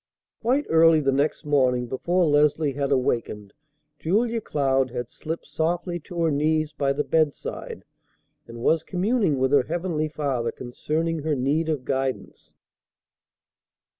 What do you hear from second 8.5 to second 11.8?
was communing with her heavenly Father concerning her need